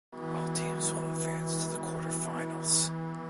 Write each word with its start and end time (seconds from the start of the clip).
All 0.33 0.47
teams 0.47 0.91
will 0.91 1.07
advance 1.11 1.67
to 1.67 1.71
the 1.73 1.77
quarterfinals. 1.77 2.89